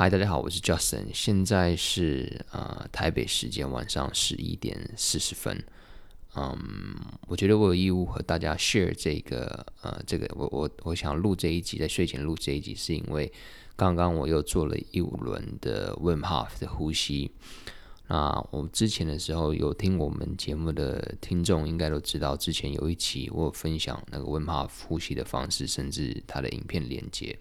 [0.00, 5.60] 嗨，大家好，我是 Justin，现在是呃台北时间晚上十一点四十分。
[6.36, 6.56] 嗯，
[7.26, 13.32] 我觉得我有义务和大家 share 这个呃这个我我我想录这一集，在睡前录这一集，是因为
[13.74, 17.32] 刚刚我又做了一五轮的 Wim Hof 的呼吸。
[18.06, 27.36] 那我之前的时候有听我们节目的听众应该都知道，之前有一期我有分享那个 Wim Hof 呼吸的方式，甚至他的影片连接。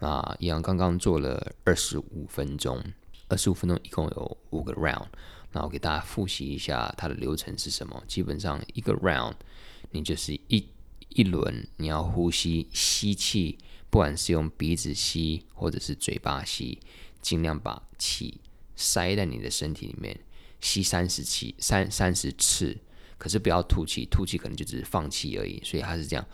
[0.00, 2.82] 那一样，刚刚做了二十五分钟，
[3.28, 5.08] 二十五分钟一共有五个 round。
[5.52, 8.02] 那我给大家复习一下它的流程是什么。
[8.06, 9.34] 基本上一个 round，
[9.90, 10.68] 你就是一
[11.08, 13.58] 一轮，你要呼吸吸气，
[13.90, 16.78] 不管是用鼻子吸或者是嘴巴吸，
[17.20, 18.40] 尽量把气
[18.76, 20.20] 塞在你的身体里面，
[20.60, 22.76] 吸三十气三三十次。
[23.16, 25.60] 可是不要吐气，吐气可能就只是放气而已。
[25.64, 26.24] 所以它是这样。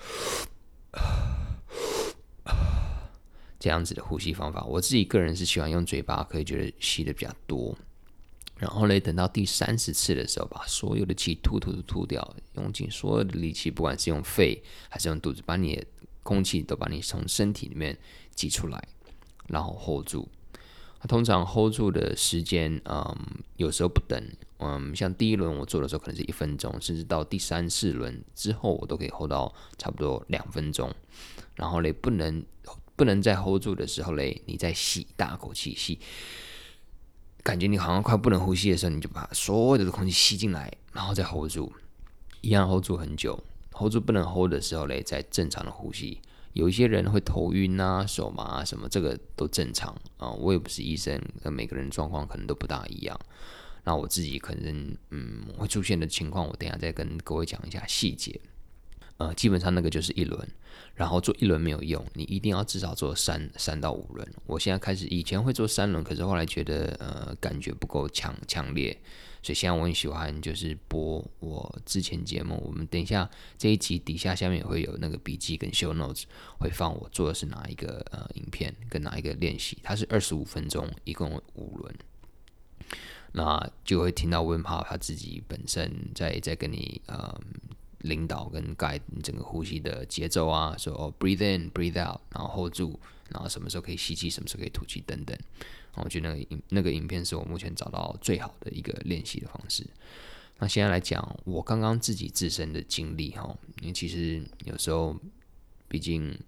[3.65, 7.75] 这样子的呼吸方法，我自己个人是喜欢用嘴巴，可以觉得吸的比较多。
[8.59, 15.87] 然后呢，等到第三十次的时候，把所有的气吐吐吐吐掉，用尽所有的力气，不管是用肺还是用肚子，把你的
[16.23, 17.97] 空气都把你从身体里面
[18.35, 18.87] 挤出来，
[19.49, 20.29] 然后 hold 住。
[21.09, 23.17] 通常 hold 住的时间，嗯，
[23.57, 24.23] 有时候不等，
[24.59, 30.95] 嗯，像第一轮我做的时候可能是一分钟，甚至到第三四轮之后，我都可以 hold 到差不多两分钟。
[31.55, 32.45] 然后嘞，不能。
[32.97, 35.99] 不能再 hold 住的时候嘞，你再吸大口气吸，
[37.43, 41.73] 感觉你好像快不能呼吸的时候，你就把所有的空气吸进来，然后再 hold 住，
[42.41, 43.43] 一样 hold 住很久。
[43.73, 46.21] hold 住不能 hold 的时候嘞，再正常的呼吸。
[46.53, 50.31] 有一些人会头晕啊、手麻啊什么，这个都正常啊。
[50.31, 53.19] 我也不是医生，跟每个人状况可能都不大一样。
[53.83, 58.41] 那我自己可能嗯会出现的情况，我等下再跟各位讲一下细节。
[59.17, 60.49] 呃，基本上那个就是一轮，
[60.97, 64.29] 然后做一轮没有用，你一定要至少做三三到五轮。
[64.45, 68.93] 我现在开始以前会做三轮，可是后来觉得呃感觉不够强强烈，
[69.41, 72.61] 所以现在我很喜欢就是播我之前节目。
[72.67, 76.25] 我们等一下这一集底下下面也会有那个笔记跟 show notes，
[76.59, 81.95] 会放我做的是哪一个呃影片跟哪一个练习，它是二十五分钟，一共五轮，
[83.31, 87.41] 那就会听到 Wim Hof 他自己本身在在跟你呃。
[88.05, 92.99] 领导跟 guide 你整个呼吸的节奏啊，说哦，breathe in, breathe out，然后 hold 住，
[93.29, 95.37] 然后什么时候可以吸气，什么时候可以吐气等等。
[95.95, 99.87] 我觉得那个影那个影片是我目前找到最好的一个练习的方式。
[100.59, 105.17] 那现在来讲，我刚刚自己自身的经历哈，因为其实有时候，
[105.89, 106.39] 毕竟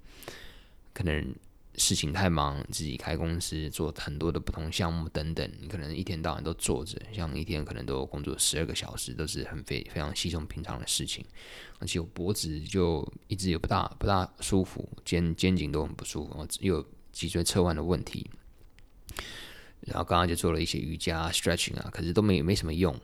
[0.92, 1.34] 可能。
[1.78, 11.22] 事情太忙，自己开公司做很多的不同项目等等，你可能一天到晚都坐着，像一天可能都工作十二个小时，都是很非非常稀松平常的事情。
[11.78, 18.30] 而且我脖子就一直也不大不大舒服，肩肩颈都很不舒服，又有脊椎侧弯的问题。
[19.80, 22.98] 然后刚刚就做了一些瑜伽 stretching 啊，可是都没没什么用，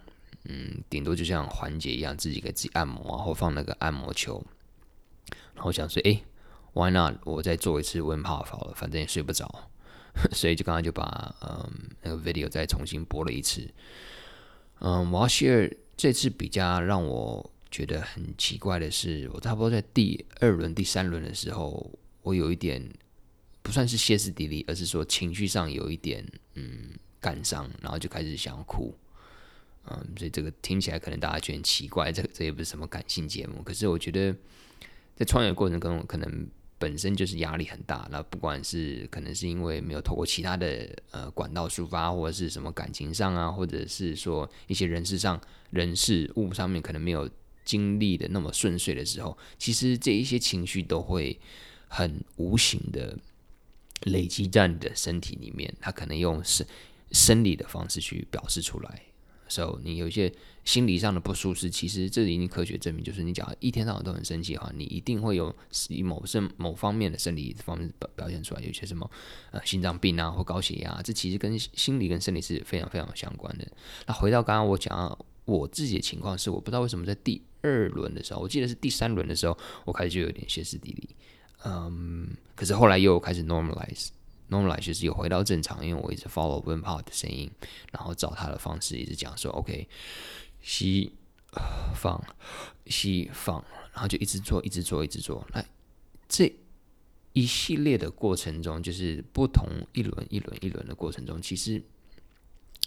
[0.44, 4.42] 嗯，顶多就像缓解一样，自己给自己按摩，然后放那个按摩球，
[5.54, 6.22] 然后想说，哎。
[6.74, 7.16] Why not？
[7.24, 9.68] 我再做一次 Wim Hof 好了，反正也睡不着，
[10.32, 13.68] 所以就刚刚就把嗯那个 video 再重新播了一次。
[14.78, 21.90] 嗯，我要 share 这次比较让我觉得很奇怪的是，我差不多在第二轮、第三轮的时候，
[22.22, 22.82] 我有一点
[23.62, 26.88] 不算是歇斯底里，而是说情绪上有一点嗯
[27.20, 28.96] 感伤，然后就开始想哭。
[29.90, 34.34] 嗯，所以这个听起来可能大家觉得很奇怪，这这也不是什么感性节目，可是我觉得
[35.14, 36.48] 在创业过程中可能。
[36.82, 45.40] 本身就是压力很大，那不管是可能是因为没有透过其他的呃管道抒发，或者是什么感情上啊，或者是说一些人事上
[45.70, 47.30] 人事物上面可能没有
[47.64, 51.38] 经历的那么顺遂的时候，其实这一些情绪都会
[51.86, 53.16] 很无形的
[54.06, 56.66] 累积在你的身体里面，它可能用生
[57.12, 59.02] 生理的方式去表示出来。
[59.52, 60.32] 时候，你有一些
[60.64, 65.54] 心理上的不舒适，其实这已经科学证明，就是你只要一天到晚都很生气的话，你一定会有
[66.02, 69.08] 某生某方面的生理方面表表现出来，有些什么
[69.50, 73.66] 呃心脏病啊或高血压，这其实跟心理跟生理是非常非常相关的。
[74.06, 81.10] 那回到刚刚我讲我自己的情况是，我不知道为什么在第二轮的时候，我记得是第三轮的时候，我开始就有点歇斯底里，
[81.64, 84.08] 嗯，可是后来又开始 normalize。
[84.52, 87.50] Normalize 就是有回到正常，因为我一直 follow Wim Hof 的声音，
[87.90, 89.88] 然后照他的方式一直讲说 OK，
[90.60, 91.12] 吸
[91.94, 92.22] 放
[92.86, 95.46] 吸放，然后就一直做，一直做，一直做。
[95.54, 95.64] 那
[96.28, 96.52] 这
[97.32, 101.82] 一系列的过程中，就是不同一轮一轮一轮的过程中，其实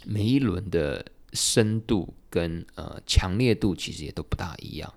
[0.04, 1.04] 每一轮的
[1.34, 4.94] 深度跟呃强烈度其实也都不大一样。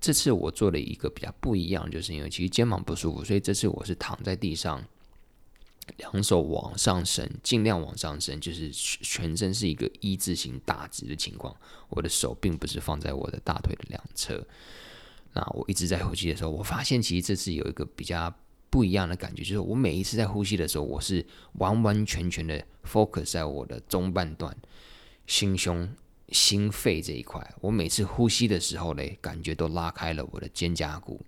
[0.00, 4.84] 这次我做了一个比较不一样，就是因为其实肩膀不舒服，所以这次我是躺在地上，
[5.96, 11.54] 两手往上伸，尽量往上伸，就是全身是一个一字形打直的情况。
[11.88, 14.46] 我的手并不是放在我的大腿的两侧。
[15.32, 18.34] 那我一直在呼吸的时候，我发现其实这次有一个比较
[18.70, 24.56] 不一样的感觉，就是我每一次在呼吸的时候，我是完完全全的 focus 在我的中半段，
[25.26, 25.94] 心胸。
[26.30, 31.20] 心肺这一块，我每次呼吸的时候嘞，感觉都拉开了我的肩胛骨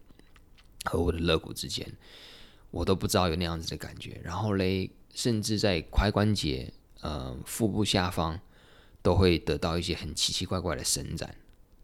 [0.85, 1.87] 和我的肋骨之间，
[2.77, 4.21] 我都不知道有那样子的感觉。
[4.23, 6.71] 然后嘞，甚至在踝关节、
[7.01, 8.39] 呃腹部下方，
[9.01, 11.35] 都会得到一些很奇奇怪怪的伸展。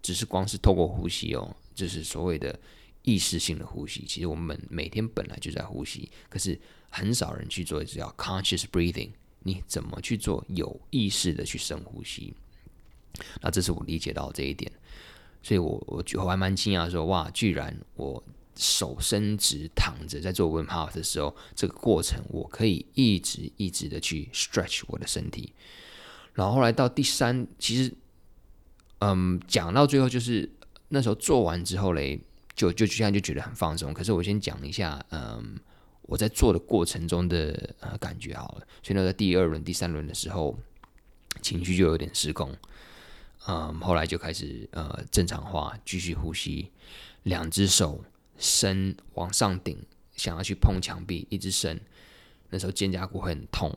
[0.02, 2.58] 只是光是透过呼吸哦，就是所谓的
[3.02, 4.04] 意识性的呼吸。
[4.06, 6.60] 其实我们每天本来就在呼吸，可是
[6.90, 9.12] 很少人去做，叫 conscious breathing。
[9.44, 12.34] 你怎么去做有意识的去深呼吸？
[13.40, 14.70] 那这是我理解到这一点，
[15.42, 18.22] 所以我我觉得还蛮惊讶，说哇，居然我
[18.54, 25.52] 手伸直躺着在做 Wim Hof 的时候，这个过程我可以一直一直的去 stretch 我的身体。
[26.34, 27.93] 然后后来到第三，其实
[29.00, 30.49] 嗯，讲到最后就是
[30.88, 32.20] 那时候做完之后嘞，
[32.54, 33.93] 就就现在就觉得很放松。
[33.93, 35.58] 可是我先讲一下，嗯，
[36.02, 38.66] 我在做的过程中的呃感觉好了。
[38.82, 40.58] 所以呢，在第二轮、第三轮的时候，
[41.40, 42.56] 情绪就有点失控。
[43.48, 46.70] 嗯，后来就开始呃正常化，继续呼吸，
[47.25, 48.05] 两只手
[48.42, 49.78] 伸往上顶，
[50.16, 51.80] 想要去碰墙壁，一直伸。
[52.50, 53.72] 那时候肩胛骨会很痛，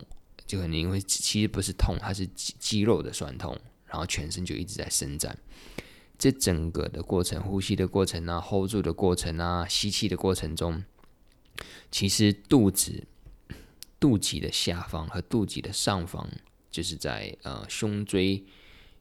[0.48, 5.38] 就可能因为其实不是痛，它是肌肉的酸痛，然后全身就一直在伸展。
[6.18, 10.84] 这整个的过程，呼吸的过程啊，hold 住的过程啊，吸气的过程中，
[11.92, 13.06] 其实肚子、
[14.00, 16.28] 肚脐的下方和肚脐的上方，
[16.72, 18.44] 就是在呃胸椎。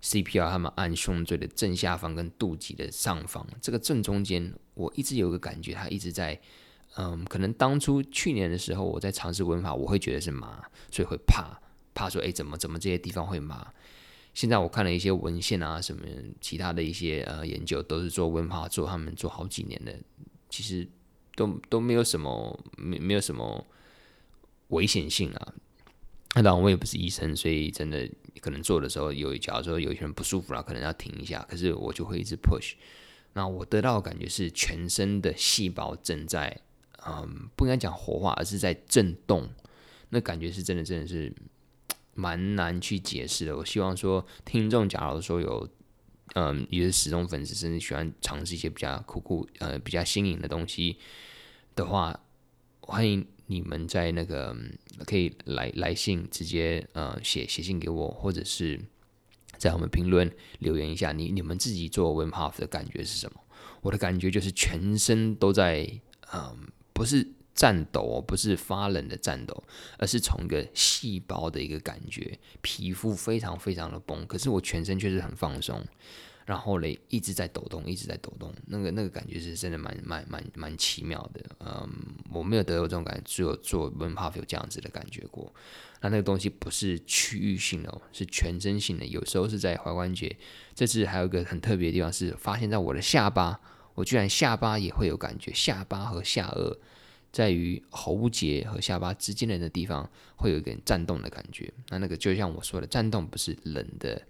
[0.05, 6.39] CPR，他们按胸椎的正下方跟肚脐的上方，这个正中间，我一直有个感觉，它一直在，
[6.97, 11.59] 嗯，可能当初去年的时候，我在尝试温法，我会觉得是麻，所以会怕，
[11.95, 13.73] 怕说，哎，怎么怎么这些地方会麻？
[14.35, 16.05] 现在我看了一些文献啊，什么
[16.39, 19.99] 其他的一些呃研究，都是做温法，做他们做好几年的，
[20.51, 20.87] 其实
[21.35, 23.67] 都都没有什么，没没有什么
[24.69, 25.55] 危险性啊。
[26.34, 28.10] 那当然，我也不是医生，所以真的
[28.40, 31.46] 可能做的时候有，假如说有一些人不舒服了，可能要停一下。
[31.48, 32.72] 可是我就会一直 push。
[33.34, 36.60] 那我得到的感觉是，全身的细胞正在，
[37.06, 39.48] 嗯，不应该讲活化，而是在震动。
[40.10, 41.32] 那感觉是真的，真的是
[42.14, 43.56] 蛮难去解释的。
[43.56, 45.69] 我希望说，听众假如说有，
[46.34, 50.98] 嗯，一些死忠粉丝，甚至喜欢尝试一些比较酷酷，呃，比较新颖的东西
[51.76, 52.20] 的话，
[52.86, 53.26] 欢迎。
[53.46, 54.56] 你们在那个
[55.04, 58.81] 可以来来信直接呃写写信给我，或者是
[59.58, 63.38] 在我们评论留言一下，你你们自己做 Wim Hof 的感觉是什么？
[63.82, 65.86] 我的感觉就是全身都在
[66.32, 66.56] 嗯、
[66.94, 69.62] 不是颤抖，不是发冷的颤抖，
[69.98, 75.84] 而是从一个细胞的一个感觉，皮肤非常非常的绷，可是我全身却是很放松。
[76.44, 81.41] 然后嘞，一直在抖动，一直在抖动，那个那个感觉是真的蛮蛮蛮蛮奇妙的。
[81.60, 81.89] 嗯，
[82.31, 85.53] 我没有得到这种感觉，只有做 Wim Hof 有这样子的感觉过。
[86.03, 89.06] 那那个东西不是区域性的，是全身性的。
[89.06, 90.36] 有时候是在踝关节，
[90.74, 93.58] 这次还有一个很特别的地方是，发现在我的下巴，
[93.94, 96.77] 我居然下巴也会有感觉，下巴和下颚
[97.32, 101.72] 在于喉结和下巴之间的那地方会有一点颤动的感觉。
[101.89, 104.20] 那那个就像我说的，颤动不是冷的。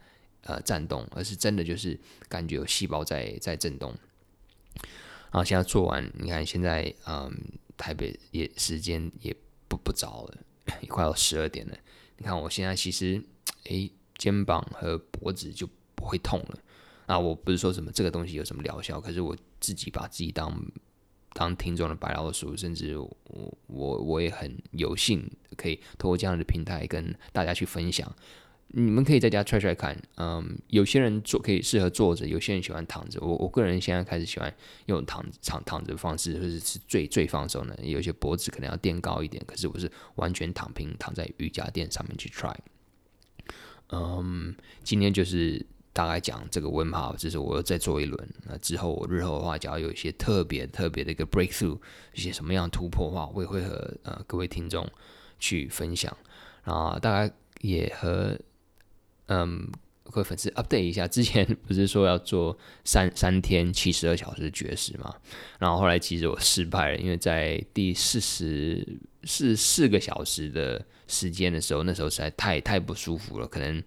[0.45, 1.99] 呃，颤动，而是真的就是
[2.29, 3.95] 感觉有细胞在在震动。
[5.31, 7.33] 然后现在做完，你看现在，嗯，
[7.77, 9.35] 台北也时间也
[9.67, 10.39] 不不早了，
[10.81, 11.77] 也快要十二点了。
[12.19, 13.21] 你看我现在其实，
[13.65, 16.59] 诶，肩膀和脖子就不会痛了。
[17.07, 20.65] 啊，我不是说什么这个东西有什么疗效，可是我自己把自己当
[21.33, 23.17] 当听众的白老鼠，甚至我
[23.67, 28.15] 我我也很有幸可以透过这样的平台跟大家去分享。
[28.69, 33.21] 你们可以在家 try try 看，嗯，有些人坐可以适合坐着，有些人喜欢躺着。
[33.21, 34.53] 我我个人现在开始喜欢
[34.87, 37.79] 用躺躺躺着的方式，或者是最最放松的。
[37.83, 42.55] 有些脖子可能要垫高一点，可是我是完全躺平，躺在瑜伽垫上面去 try。
[43.91, 48.29] 嗯，今天就是大概讲这个 Wim Hof，就是我又再做一轮。
[48.47, 51.79] 那之后我日后的话，假如有一些特别特别的一个 breakthrough，
[52.13, 54.89] 一些什么样的突破话，我也会和呃各位听众。
[55.41, 56.17] 去分享，
[56.63, 57.31] 啊大概
[57.61, 58.39] 也和
[59.27, 59.71] 嗯。
[60.11, 65.13] 各位粉丝 update 一下，之前 不是说要做三三天七十二小时绝食嘛？
[65.59, 68.87] 然后后来其实我失败了，因为在第四十
[69.25, 73.49] 四四个小时的时间的时候，那时候实在太太不舒服了。
[73.49, 73.83] 可能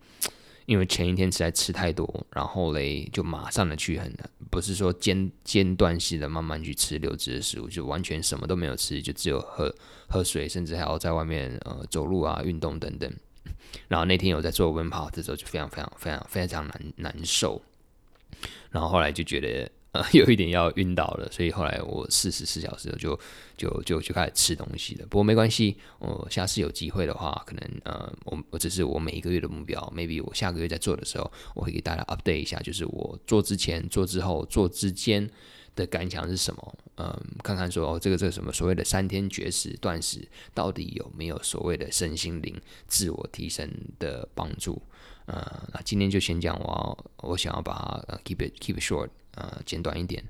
[0.65, 4.13] 因为前一天实在吃太多，然后嘞就马上的去很，
[4.50, 9.74] 不是说间间断式的慢慢去吃流质的食物，就完全什么都没有吃，就只有喝
[10.10, 13.10] 喝水，甚至还要在外面呃走路啊、运动等等。
[13.87, 17.61] 然后那天有在做温跑的时候，就非常非常非常非常难难受。
[18.69, 23.19] 然后后来就觉得呃 有一点要晕倒了，所以后来我四十四小时就
[23.55, 25.05] 就就就开始吃东西了。
[25.09, 35.29] 不过没关系，我下次有机会的话，可能呃我我这是我每一个月的目标，maybe 我下个月在做的时候，我会给大家 update 一下，就是我做之前、做之后、做之间。
[35.77, 36.77] 的感想是什么？
[36.98, 43.69] 嗯，看看说哦，这个这个什么所谓的三天绝食断食，到底有没有所谓的身心灵自我提升
[44.00, 44.81] 的帮助？
[45.27, 50.24] 呃、嗯，那今天就先讲，我要我想要把它 keep it keep it short，呃，简短一点。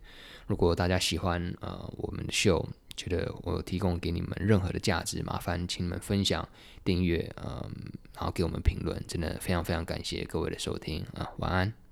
[0.46, 2.66] 如果大家喜欢呃我们的 show，，
[2.98, 6.48] 觉得我提供给你们任何的价值，麻烦请你们分享、
[6.84, 7.72] 订阅，嗯，
[8.16, 11.87] 然后给我们评论，真的非常非常感谢各位的收听啊，晚安。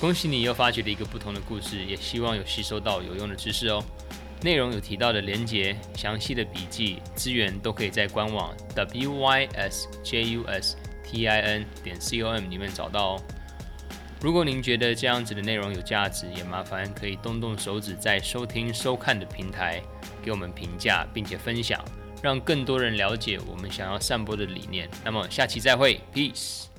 [0.00, 3.84] 恭喜你又发掘了一个不同的故事，也希望有吸收到有用的知识哦。
[4.40, 10.42] 内容有提到的连结、详细的笔记、资源都可以在官网 wysjustin
[11.84, 13.22] 点 com 里面找到哦。
[14.22, 19.82] 如果您觉得这样子的内容有价值，也麻烦可以动动手指在收听收看的平台
[20.22, 21.78] 给我们评价，并且分享，
[22.22, 24.88] 让更多人了解我们想要散播的理念。
[25.04, 26.69] 那么下期再会，Peace。